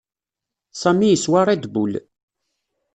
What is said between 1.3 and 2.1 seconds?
Red Bull.